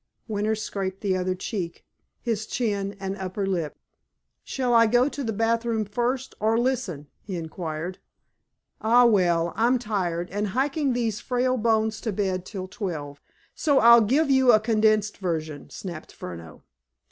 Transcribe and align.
Winter 0.27 0.55
scraped 0.55 1.01
the 1.01 1.15
other 1.15 1.35
cheek, 1.35 1.85
his 2.19 2.47
chin, 2.47 2.95
and 2.99 3.15
upper 3.17 3.45
lip. 3.45 3.77
"Shall 4.43 4.73
I 4.73 4.87
go 4.87 5.07
to 5.07 5.23
the 5.23 5.31
bathroom 5.31 5.85
first, 5.85 6.33
or 6.39 6.57
listen?" 6.57 7.05
he 7.21 7.35
inquired. 7.35 7.99
"Ah, 8.81 9.05
well, 9.05 9.53
I'm 9.55 9.77
tired, 9.77 10.31
and 10.31 10.47
hiking 10.57 10.93
these 10.93 11.19
frail 11.19 11.55
bones 11.55 12.01
to 12.01 12.11
bed 12.11 12.47
till 12.47 12.67
twelve, 12.67 13.21
so 13.53 13.77
I'll 13.77 14.01
give 14.01 14.31
you 14.31 14.51
a 14.51 14.59
condensed 14.59 15.17
version," 15.17 15.69
snapped 15.69 16.11
Furneaux. 16.11 16.63